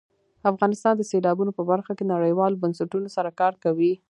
[0.51, 3.91] افغانستان د سیلابونه په برخه کې نړیوالو بنسټونو سره کار کوي.